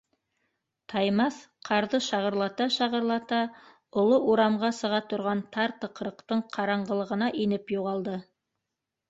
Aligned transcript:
Таймаҫ, 0.91 1.35
ҡарҙы 1.67 1.99
шағырлата-шағырлата, 2.05 3.41
оло 4.05 4.17
урамға 4.33 4.73
сыға 4.79 5.03
торған 5.13 5.45
тар 5.59 5.77
тыҡрыҡтың 5.85 6.43
ҡараңғылығына 6.59 7.31
инеп 7.47 7.77
юғалды. 7.77 8.19